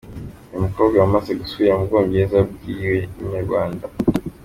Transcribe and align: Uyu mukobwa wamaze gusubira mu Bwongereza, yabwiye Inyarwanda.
Uyu 0.49 0.63
mukobwa 0.65 0.95
wamaze 1.03 1.31
gusubira 1.41 1.77
mu 1.77 1.85
Bwongereza, 1.87 2.35
yabwiye 2.41 2.93
Inyarwanda. 3.21 3.85